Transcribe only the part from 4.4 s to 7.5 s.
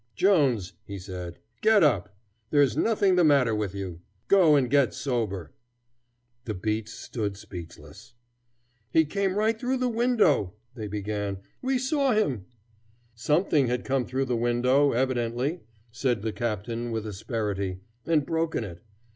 and get sober." The beats stood